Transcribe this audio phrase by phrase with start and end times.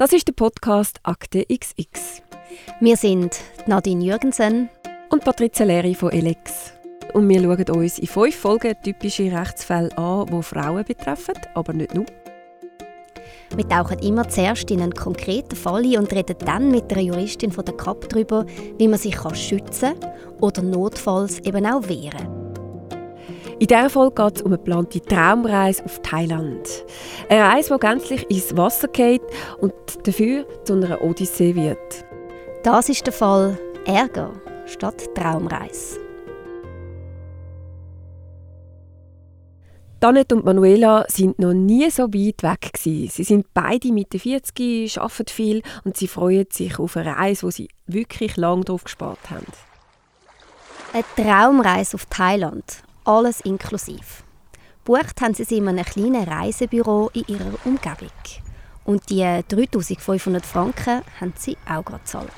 [0.00, 2.22] Das ist der Podcast Akte XX.
[2.80, 4.70] Wir sind Nadine Jürgensen
[5.10, 6.72] und Patrizia Leri von Elex.
[7.12, 11.94] Und wir schauen uns in fünf Folgen typische Rechtsfälle an, die Frauen betreffen, aber nicht
[11.94, 12.06] nur.
[13.54, 17.52] Wir tauchen immer zuerst in einen konkreten Fall ein und reden dann mit einer Juristin
[17.52, 18.46] von der KAP darüber,
[18.78, 22.39] wie man sich schützen kann oder notfalls eben auch wehren kann.
[23.60, 26.66] In dieser Folge geht es um eine geplante Traumreise auf Thailand.
[27.28, 29.20] Eine Reise, die gänzlich ins Wasser geht
[29.60, 29.74] und
[30.04, 32.04] dafür zu einer Odyssee wird.
[32.62, 34.32] Das ist der Fall Ärger
[34.64, 36.00] statt Traumreise.
[40.00, 43.10] Danet und Manuela sind noch nie so weit weg gewesen.
[43.10, 47.50] Sie sind beide Mitte 40, arbeiten viel und sie freuen sich auf eine Reise, wo
[47.50, 49.44] sie wirklich lange drauf gespart haben.
[50.94, 54.24] Eine Traumreise auf Thailand, alles inklusiv.
[54.84, 58.10] Bucht haben sie sie in einem kleinen Reisebüro in ihrer Umgebung.
[58.84, 62.32] Und die 3500 Franken haben sie auch gerade gezahlt.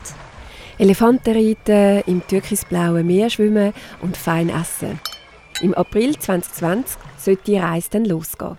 [0.78, 5.00] Elefanten reiten, im türkisblauen Meer schwimmen und fein essen.
[5.60, 8.58] Im April 2020 sollte die Reise dann losgehen.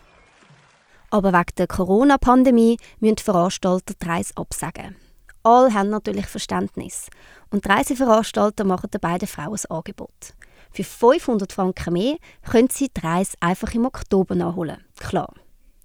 [1.09, 4.95] Aber wegen der Corona-Pandemie müssen die Veranstalter die Reise absagen.
[5.43, 7.09] Alle haben natürlich Verständnis.
[7.51, 10.33] Und die Reiseveranstalter machen den beiden Frauen ein Angebot.
[10.73, 12.17] Für 500 Franken mehr
[12.49, 14.83] können sie die Reise einfach im Oktober nachholen.
[14.97, 15.33] Klar,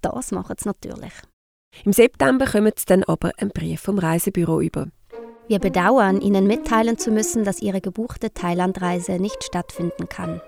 [0.00, 1.12] das machen sie natürlich.
[1.84, 4.88] Im September kommen sie dann aber einen Brief vom Reisebüro über.
[5.46, 10.40] Wir bedauern, Ihnen mitteilen zu müssen, dass Ihre gebuchte Thailandreise nicht stattfinden kann.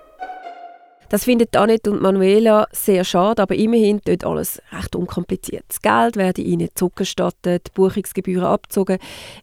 [1.11, 5.65] Das findet Annette und Manuela sehr schade, aber immerhin dort alles recht unkompliziert.
[5.67, 8.97] Das Geld werde ihnen zurückgestattet, Buchungsgebühren abgezogen,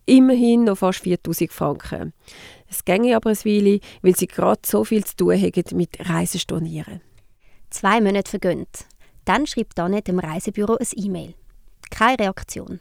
[0.06, 2.14] immerhin noch fast 4000 Franken.
[2.70, 7.02] Es ginge aber ein Weile, weil sie gerade so viel zu tun haben mit Reisestornieren.
[7.68, 8.86] Zwei Monate vergönnt.
[9.26, 11.34] Dann schreibt Annette dem Reisebüro ein E-Mail.
[11.90, 12.80] Keine Reaktion.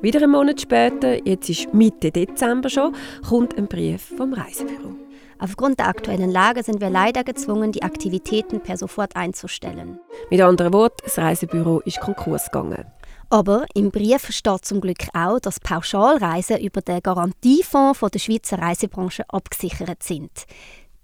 [0.00, 2.94] Wieder einen Monat später, jetzt ist Mitte Dezember schon,
[3.28, 4.94] kommt ein Brief vom Reisebüro.
[5.42, 9.98] Aufgrund der aktuellen Lage sind wir leider gezwungen, die Aktivitäten per sofort einzustellen.
[10.30, 12.84] Mit anderen Worten, das Reisebüro ist Konkurs gegangen.
[13.28, 19.24] Aber im Brief steht zum Glück auch, dass Pauschalreisen über den Garantiefonds der Schweizer Reisebranche
[19.30, 20.30] abgesichert sind.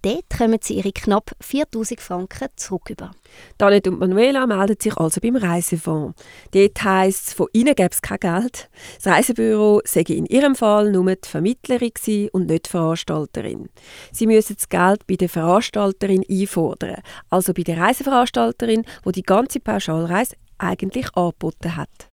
[0.09, 3.11] Dort kommen sie ihre knapp 4000 Franken zurück über.
[3.59, 6.19] Danet und Manuela melden sich also beim Reisefonds.
[6.53, 8.71] Dort heisst es, von ihnen gäbe es kein Geld.
[8.97, 11.93] Das Reisebüro sei in ihrem Fall nur die Vermittlerin
[12.33, 13.69] und nicht die Veranstalterin.
[14.11, 19.61] Sie müssen das Geld bei der Veranstalterin einfordern, also bei der Reiseveranstalterin, die die ganze
[19.61, 22.09] Pauschalreise eigentlich angeboten hat.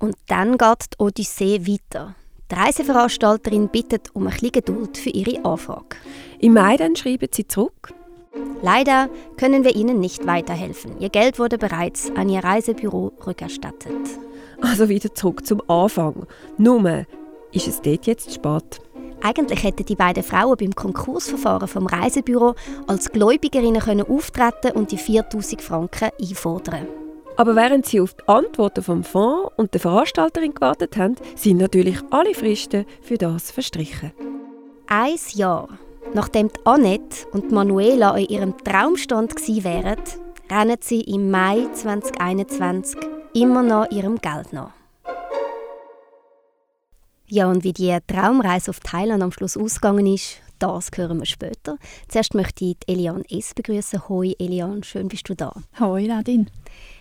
[0.00, 2.16] Und dann geht die Odyssee weiter.
[2.50, 5.96] Die Reiseveranstalterin bittet um ein bisschen Geduld für ihre Anfrage.
[6.38, 7.92] Im Mai dann schreiben sie zurück.
[8.62, 11.00] Leider können wir Ihnen nicht weiterhelfen.
[11.00, 13.92] Ihr Geld wurde bereits an Ihr Reisebüro rückerstattet.
[14.60, 16.26] Also wieder zurück zum Anfang.
[16.56, 17.04] Nur
[17.52, 18.80] ist es dort jetzt spät.
[19.22, 22.54] Eigentlich hätten die beiden Frauen beim Konkursverfahren vom Reisebüro
[22.86, 26.86] als Gläubigerinnen können auftreten und die 4000 Franken einfordern.
[27.36, 31.98] Aber während sie auf die Antworten vom Fonds und der Veranstalterin gewartet haben, sind natürlich
[32.10, 34.12] alle Fristen für das verstrichen.
[34.88, 35.68] Ein Jahr
[36.14, 39.98] nachdem Annette und Manuela an ihrem Traumstand wären,
[40.50, 42.98] rennen sie im Mai 2021
[43.34, 44.72] immer noch ihrem Geld nach.
[47.28, 51.78] Ja, und wie die Traumreise auf Thailand am Schluss ausgegangen ist, das hören wir später.
[52.08, 53.54] Zuerst möchte ich Eliane S.
[53.54, 54.08] begrüßen.
[54.08, 55.52] Hoi Eliane, schön bist du da.
[55.78, 56.46] Hoi Nadine.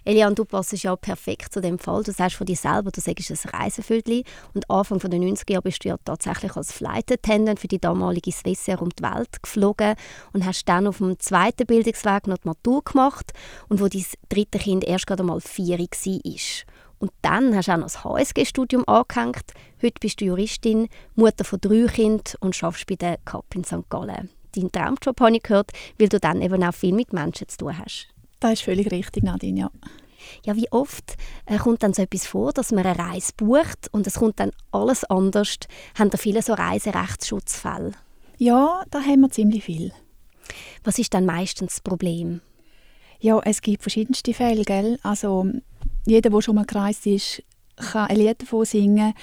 [0.03, 2.03] Eliane, du passest ja perfekt zu dem Fall.
[2.03, 4.23] Du sagst von dir selber, du sagst ein Reisevögel.
[4.53, 8.31] Und Anfang der 90er Jahre bist du ja tatsächlich als Flight Attendant für die damalige
[8.31, 9.95] Swissair um die Welt geflogen
[10.33, 13.31] und hast dann auf dem zweiten Bildungsweg noch die Matur gemacht
[13.67, 16.74] und wo dein dritte Kind erst gerade mal vier war.
[16.99, 19.53] Und dann hast du auch noch das HSG-Studium angehängt.
[19.81, 23.89] Heute bist du Juristin, Mutter von drei Kindern und arbeitest bei der CAP in St.
[23.89, 24.29] Gallen.
[24.55, 27.77] Dein Traumjob habe ich gehört, weil du dann eben auch viel mit Menschen zu tun
[27.77, 28.07] hast.
[28.39, 29.71] Das ist völlig richtig, Nadine, ja.
[30.43, 34.07] Ja, wie oft äh, kommt dann so etwas vor, dass man eine Reise bucht und
[34.07, 35.57] es kommt dann alles anders?
[35.97, 37.91] Haben da viele so Reiserechtsschutzfälle?
[38.37, 39.91] Ja, da haben wir ziemlich viel.
[40.83, 42.41] Was ist dann meistens das Problem?
[43.19, 44.99] Ja, es gibt verschiedenste Fälle, gell?
[45.03, 45.47] Also
[46.05, 47.43] jeder, der schon mal gereist ist,
[47.75, 49.13] kann ein Lied davon singen.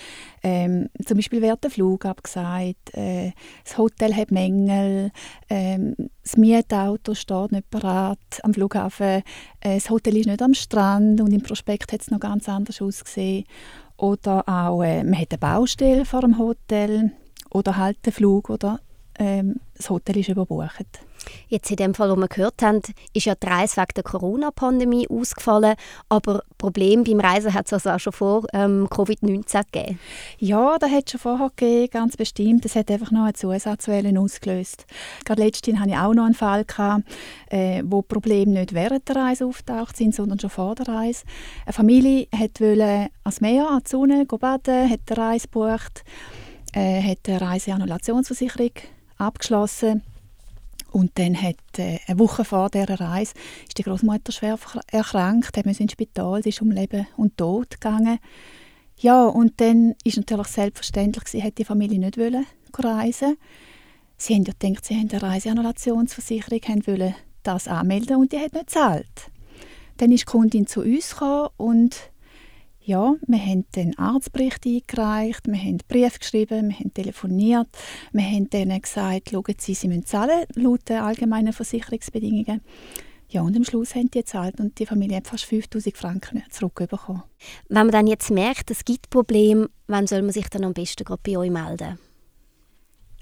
[0.43, 3.33] Ähm, zum Beispiel wird der Flug abgesagt, äh,
[3.65, 5.11] das Hotel hat Mängel,
[5.49, 9.23] ähm, das Mietauto steht nicht parat am Flughafen,
[9.61, 12.83] äh, das Hotel ist nicht am Strand und im Prospekt hat es noch ganz anders
[12.83, 13.45] ausgesehen.
[13.97, 17.13] Oder auch, äh, man hat eine Baustelle vor dem Hotel
[17.51, 18.81] oder halt den Flug oder
[19.23, 20.87] ähm, das Hotel ist überbucht.
[21.49, 22.81] Jetzt in dem Fall, wo wir gehört haben,
[23.13, 25.77] ist ja die Reise wegen der Corona-Pandemie ausgefallen,
[26.09, 30.01] aber Problem beim Reisen hat es also auch schon vor ähm, Covid-19 gegeben?
[30.39, 32.65] Ja, das hat es schon vorher gegeben, ganz bestimmt.
[32.65, 34.87] Es hat einfach noch eine Zusatzwelle ausgelöst.
[35.25, 37.05] Gerade letztens hatte ich auch noch einen Fall, gehabt,
[37.51, 41.25] äh, wo Probleme nicht während der Reise auftaucht sind, sondern schon vor der Reise.
[41.65, 46.03] Eine Familie wollte ans Meer, an die Sonne baden, hat eine Reise gebucht,
[46.73, 48.73] äh, hat eine Reiseannulationsversicherung
[49.27, 50.03] abgeschlossen
[50.93, 53.33] und dann hat äh, eine Woche vor dieser Reise
[53.67, 54.59] ist die Großmutter schwer
[54.89, 58.19] erkrankt, hat ins Spital, sie ist um Leben und Tod gegangen.
[58.99, 62.47] Ja, und dann ist natürlich selbstverständlich, sie hätte die Familie nicht wollen
[62.79, 63.37] reisen.
[64.17, 68.53] Sie haben ja gedacht, sie haben eine Reiseannulationsversicherung, haben wollen das anmelden und die hat
[68.53, 69.31] nicht gezahlt.
[69.97, 72.12] Dann ist die Kundin zu uns gekommen und
[72.85, 77.69] ja, wir haben den Arztbericht eingereicht, wir haben Brief geschrieben, wir haben telefoniert,
[78.13, 82.61] wir haben denen gesagt, schauen Sie, Sie müssen zahlen, laut den allgemeinen Versicherungsbedingungen.
[83.29, 87.23] Ja, und am Schluss haben die gezahlt und die Familie hat fast 5000 Franken zurückbekommen.
[87.69, 91.05] Wenn man dann jetzt merkt, es gibt Probleme, wann soll man sich dann am besten
[91.05, 91.99] gerade bei euch melden?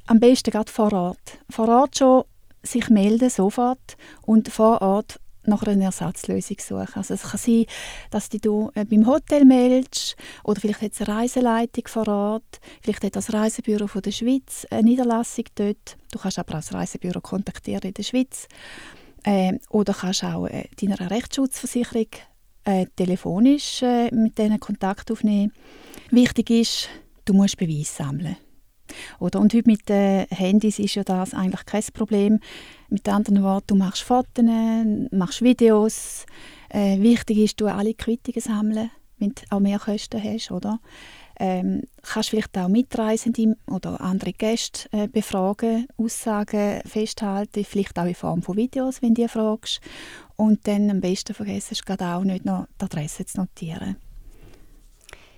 [0.07, 1.39] Am besten gerade vor Ort.
[1.49, 2.25] Vor Ort schon
[2.63, 3.97] sich melden, sofort.
[4.23, 6.95] Und vor Ort nach einer Ersatzlösung suchen.
[6.95, 7.67] Also es kann sein,
[8.11, 13.05] dass du äh, beim Hotel meldest oder vielleicht hat es eine Reiseleitung vor Ort, vielleicht
[13.05, 15.97] hat das Reisebüro von der Schweiz eine Niederlassung dort.
[16.13, 18.49] Du kannst aber auch das Reisebüro kontaktieren in der Schweiz.
[19.25, 22.09] Äh, oder kannst auch äh, deiner Rechtsschutzversicherung
[22.65, 25.53] äh, telefonisch äh, mit denen Kontakt aufnehmen.
[26.11, 26.89] Wichtig ist,
[27.25, 28.37] du musst Beweis sammeln.
[29.19, 29.41] Oder?
[29.41, 32.41] Und heute mit den Handys ist ja das eigentlich kein Problem.
[32.91, 34.45] Mit anderen Worten, du machst Fotos,
[35.13, 36.27] machst Videos.
[36.69, 40.51] Äh, wichtig ist, du alle Quittungen sammeln, wenn du auch mehr Kosten hast.
[40.51, 40.81] Oder?
[41.39, 48.15] Ähm, kannst vielleicht auch Mitreisende oder andere Gäste äh, befragen, Aussagen festhalten, vielleicht auch in
[48.17, 49.81] Form von Videos, wenn du die fragst.
[50.35, 53.97] Und dann am besten vergessen du auch nicht noch die Adresse zu notieren.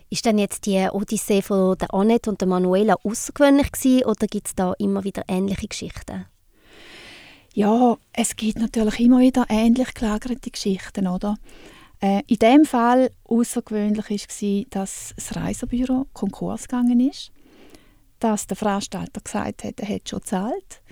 [0.08, 4.48] Ist denn jetzt die Odyssee von der Annette und der Manuela außergewöhnlich gewesen, oder gibt
[4.48, 6.26] es da immer wieder ähnliche Geschichten?
[7.54, 11.36] Ja, es gibt natürlich immer wieder ähnlich gelagerte Geschichten, oder?
[12.00, 17.30] Äh, in dem Fall außergewöhnlich war, dass das Reisebüro Konkurs gegangen ist,
[18.18, 20.82] dass der Veranstalter gesagt hat, er hätte schon gezahlt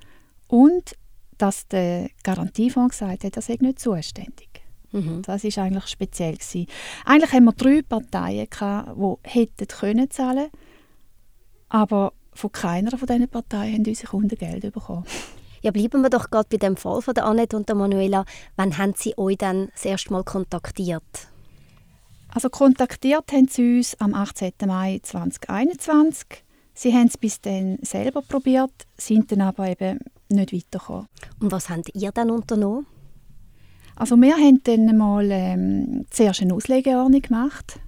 [0.48, 0.96] und
[1.38, 4.48] dass der Garantiefonds gesagt hat, er sei nicht zuständig.
[4.92, 5.22] Mhm.
[5.22, 6.66] Das ist eigentlich speziell gewesen.
[7.04, 10.50] Eigentlich haben wir drei Parteien gehabt, die hätten können zahlen,
[11.70, 15.04] aber von keiner von diesen Parteien haben unsere Kunden Geld bekommen.
[15.62, 18.24] Ja, bleiben wir doch gerade bei dem Fall von der Annette und der Manuela.
[18.56, 21.28] Wann haben sie euch dann das erste Mal kontaktiert?
[22.32, 24.52] Also kontaktiert haben sie uns am 18.
[24.66, 26.44] Mai 2021.
[26.72, 29.98] Sie haben es bis dann selber probiert, sind dann aber eben
[30.30, 31.08] nicht weitergekommen.
[31.40, 32.86] Und was habt ihr dann unternommen?
[33.96, 37.80] Also wir haben dann mal ähm, zuerst eine Auslegeordnung gemacht.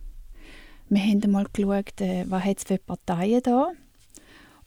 [0.90, 3.70] Wir haben mal geschaut, äh, was es für Parteien da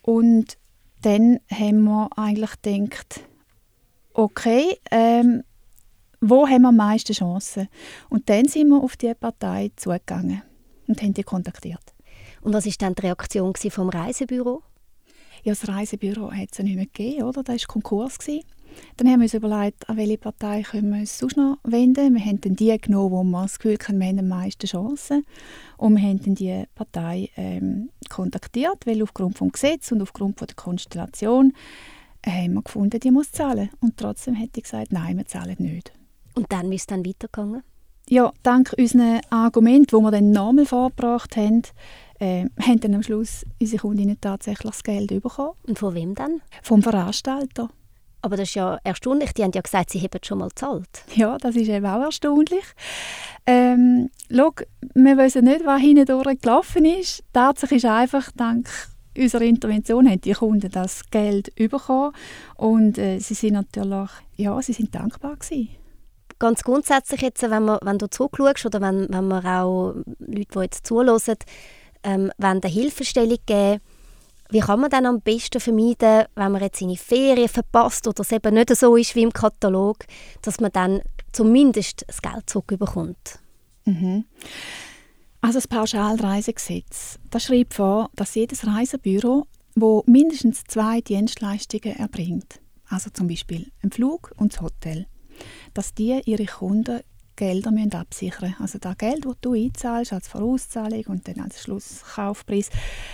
[0.01, 0.57] Und
[1.05, 3.21] dann haben wir eigentlich gedacht,
[4.13, 5.43] okay, ähm,
[6.19, 7.67] wo haben wir am meisten Chancen?
[8.09, 10.41] Und dann sind wir auf diese Partei zugegangen
[10.87, 11.93] und haben die kontaktiert.
[12.41, 14.63] Und was war dann die Reaktion vom Reisebüro?
[15.43, 17.43] Ja, das Reisebüro hat es ja nicht mehr gegeben, oder?
[17.43, 18.17] Das war Konkurs.
[18.17, 18.43] Gewesen.
[18.97, 22.13] Dann haben wir uns überlegt, an welche Partei können wir uns sonst noch wenden.
[22.13, 25.25] Wir haben dann die genommen, wo wir das Gefühl haben, wir haben die meisten Chancen.
[25.77, 30.47] Und wir haben dann die Partei ähm, kontaktiert, weil aufgrund des Gesetzes und aufgrund der
[30.55, 31.53] Konstellation
[32.21, 33.69] äh, haben wir gefunden, die muss zahlen.
[33.81, 35.91] Und trotzdem hätte ich gesagt, nein, wir zahlen nicht.
[36.35, 37.63] Und dann ist es dann weitergegangen?
[38.07, 41.63] Ja, dank unseren Argumenten, die wir dann nochmal vorgebracht haben,
[42.19, 45.53] äh, haben dann am Schluss unsere Kundinnen tatsächlich das Geld bekommen.
[45.67, 46.41] Und von wem dann?
[46.61, 47.69] Vom Veranstalter.
[48.25, 49.35] Aber das ist ja erstaunlich.
[49.35, 51.03] Die haben ja gesagt, sie hätten schon mal gezahlt.
[51.13, 52.63] Ja, das ist eben auch erstaunlich.
[53.45, 54.51] Ähm, schau,
[54.95, 57.19] wir wissen nicht, was hinten gelaufen ist.
[57.19, 58.67] Die Tatsache ist einfach, dank
[59.15, 62.13] unserer Intervention haben die Kunden das Geld bekommen
[62.57, 65.69] und äh, sie sind natürlich ja, sie sind dankbar gewesen.
[66.39, 70.59] Ganz grundsätzlich jetzt, wenn, man, wenn du zurückschaust oder wenn, wenn man auch Leute, die
[70.59, 71.37] jetzt zuhören,
[72.03, 73.81] ähm, wenn eine Hilfestellung geben
[74.49, 78.31] wie kann man dann am besten vermeiden, wenn man jetzt seine Ferien verpasst oder es
[78.31, 80.05] eben nicht so ist wie im Katalog,
[80.41, 83.39] dass man dann zumindest das Geld zurückbekommt?
[83.85, 84.25] Mhm.
[85.41, 93.09] Also das Pauschalreisegesetz das schreibt vor, dass jedes Reisebüro wo mindestens zwei Dienstleistungen erbringt, also
[93.09, 95.05] zum Beispiel ein Flug und das Hotel,
[95.73, 97.01] dass die ihre Kunden
[97.35, 98.61] Gelder müssen absichern müssen.
[98.61, 102.69] Also das Geld, das du einzahlst als Vorauszahlung und dann als Schlusskaufpreis,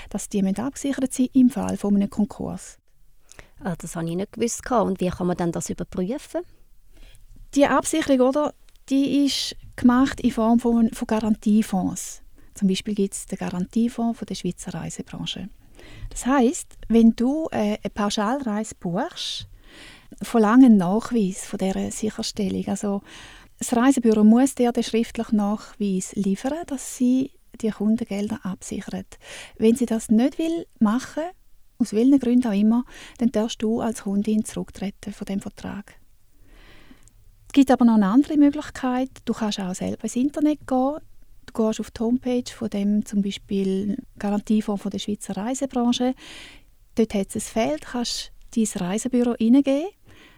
[0.10, 2.78] dass die müssen abgesichert sein im Fall von einem Konkurs.
[3.64, 4.70] Ah, das habe ich nicht gewusst.
[4.72, 6.42] Und wie kann man dann das überprüfen?
[7.54, 8.54] Die Absicherung, oder,
[8.90, 12.22] die ist gemacht in Form von, von Garantiefonds.
[12.54, 15.50] Zum Beispiel gibt es den Garantiefonds von der Schweizer Reisebranche.
[16.10, 19.48] Das heißt, wenn du äh, eine Pauschalreise buchst,
[20.22, 22.68] verlangen Nachweis von dieser Sicherstellung.
[22.68, 23.02] Also
[23.62, 27.30] das Reisebüro muss dir den schriftlichen Nachweis liefern, dass sie
[27.62, 29.06] die Kundengelder absichern.
[29.56, 31.26] Wenn sie das nicht will machen,
[31.78, 32.86] aus welchen Gründen auch immer,
[33.20, 35.94] dann darfst du als Kundin zurücktreten von dem Vertrag.
[37.50, 39.12] Es gibt aber noch eine andere Möglichkeit.
[39.26, 40.98] Du kannst auch selber ins Internet gehen.
[41.46, 46.16] Du gehst auf die Homepage von dem zum Beispiel Garantiefonds von der Schweizer Reisebranche.
[46.96, 49.86] Dort hat es ein Feld, kannst dein Reisebüro eingeben,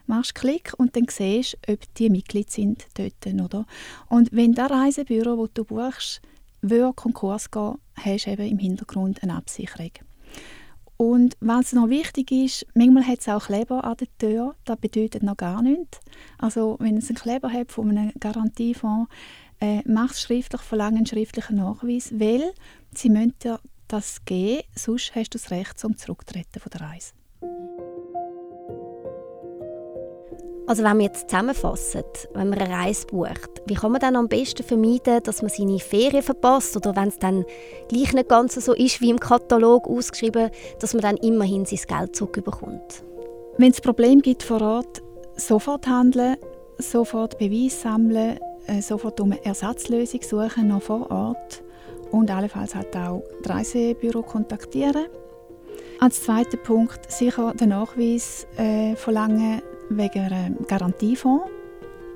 [0.05, 3.65] machst Klick und dann siehst du, ob die Mitglied sind dort, oder?
[4.09, 6.21] Und wenn das Reisebüro, das du buchst,
[6.61, 9.91] will Konkurs gehen, hast du eben im Hintergrund eine Absicherung.
[10.97, 15.23] Und was noch wichtig ist, manchmal hat es auch Kleber an der Tür, das bedeutet
[15.23, 15.99] noch gar nichts.
[16.37, 19.11] Also wenn es einen Kleber hat von einem Garantiefonds,
[19.59, 22.53] äh, mach schriftlich, verlange einen schriftlichen Nachweis, weil
[22.93, 27.13] sie müssen dir das geben, sonst hast du das Recht zum Zurücktreten von der Reise.
[30.65, 32.03] Also wenn wir jetzt zusammenfassen,
[32.33, 35.79] wenn man eine Reise bucht, wie kann man dann am besten vermeiden, dass man seine
[35.79, 37.43] Ferien verpasst oder wenn es dann
[37.89, 42.15] gleich nicht ganz so ist wie im Katalog ausgeschrieben, dass man dann immerhin sein Geld
[42.15, 43.03] zurückbekommt?
[43.57, 45.01] Wenn es Probleme gibt vor Ort,
[45.35, 46.37] sofort handeln,
[46.77, 51.61] sofort Beweis sammeln, äh, sofort um eine Ersatzlösung suchen noch vor Ort
[52.11, 55.07] und allenfalls halt auch das Reisebüro kontaktieren.
[55.99, 59.61] Als zweiter Punkt sicher den Nachweis äh, verlangen,
[59.97, 61.49] wegen einem Garantiefonds,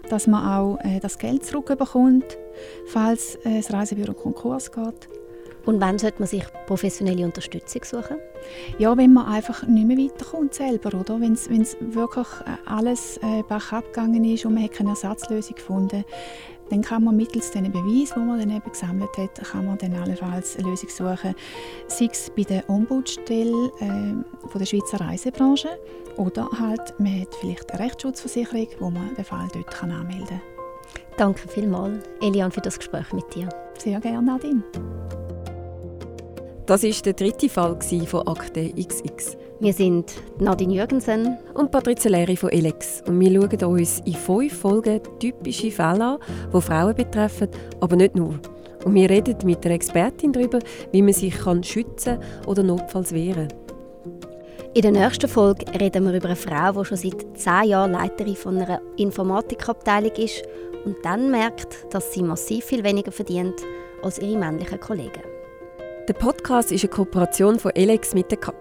[0.10, 2.38] dass man auch äh, das Geld zurückbekommt,
[2.88, 5.10] falls äh, das Reisebüro Konkurs geht.
[5.68, 8.18] Und wann sollte man sich professionelle Unterstützung suchen?
[8.80, 11.20] Ja, wenn man einfach nicht mehr weiterkommt selber, oder?
[11.20, 16.06] Wenn es wirklich äh, alles äh, abgegangen ist und man hat keine Ersatzlösung gefunden,
[16.70, 19.94] dann kann man mittels diesen Beweis, die man dann eben gesammelt hat, kann man dann
[19.96, 21.36] allenfalls eine Lösung suchen,
[21.88, 25.78] sei es bei der Ombudsstelle äh, von der Schweizer Reisebranche
[26.16, 30.42] oder halt man hat vielleicht eine Rechtsschutzversicherung, wo man den Fall dort kann anmelden kann.
[31.18, 33.50] Danke vielmals, Elian, für das Gespräch mit dir.
[33.78, 34.64] Sehr gerne, Nadine.
[36.68, 39.38] Das war der dritte Fall von Akte XX.
[39.62, 43.02] Wir sind Nadine Jürgensen und Patrizia Leri von Elex.
[43.08, 46.18] Und wir schauen uns in fünf Folgen typische Fälle an,
[46.54, 47.48] die Frauen betreffen,
[47.80, 48.38] aber nicht nur.
[48.84, 50.60] Und wir reden mit der Expertin darüber,
[50.92, 54.72] wie man sich kann schützen oder notfalls wehren kann.
[54.74, 58.36] In der nächsten Folge reden wir über eine Frau, die schon seit zehn Jahren Leiterin
[58.36, 60.44] von einer Informatikabteilung ist
[60.84, 63.56] und dann merkt, dass sie massiv viel weniger verdient
[64.04, 65.37] als ihre männlichen Kollegen.
[66.08, 68.56] Der Podcast ist eine Kooperation von Elex mit der CAP.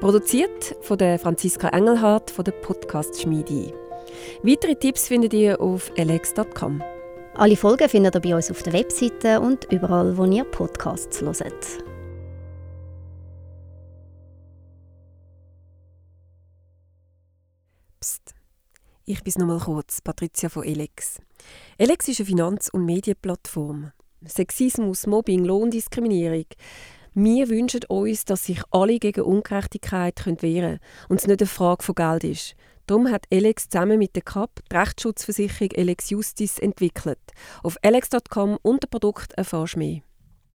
[0.00, 3.74] Produziert von der Franziska Engelhardt von der Podcast Schmiede.
[4.42, 6.82] Weitere Tipps findet ihr auf alex.com.
[7.34, 11.36] Alle Folgen findet ihr bei uns auf der Webseite und überall, wo ihr Podcasts hört.
[18.00, 18.34] Psst.
[19.04, 21.20] Ich bin noch mal kurz, Patricia von Elex.
[21.76, 23.92] Elex ist eine Finanz- und Medienplattform.
[24.24, 26.46] Sexismus, Mobbing, Lohndiskriminierung–
[27.18, 31.82] wir wünschen uns, dass sich alle gegen Ungerechtigkeit wehren können und es nicht eine Frage
[31.82, 32.54] von Geld ist.
[32.86, 37.18] Darum hat Alex zusammen mit der CAP die Rechtsschutzversicherung Alex Justice entwickelt.
[37.62, 40.02] Auf alex.com unter Produkt erfährst du mehr.